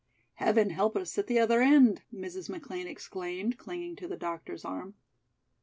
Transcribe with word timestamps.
"Heaven 0.37 0.71
help 0.71 0.95
us 0.95 1.15
at 1.19 1.27
the 1.27 1.37
other 1.37 1.61
end," 1.61 2.01
Mrs. 2.11 2.49
McLean 2.49 2.87
exclaimed, 2.87 3.59
clinging 3.59 3.95
to 3.97 4.07
the 4.07 4.17
doctor's 4.17 4.65
arm. 4.65 4.95